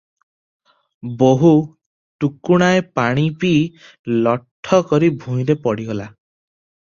[1.19, 1.51] ବୋହୂ
[2.23, 3.61] ଟୁକୁଣାଏ ପାଣି ପିଇ
[4.29, 6.09] ଲଠକରି ଭୂଇଁରେ ପଡ଼ିଗଲା।